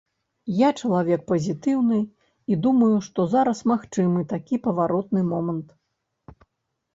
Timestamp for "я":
0.59-0.69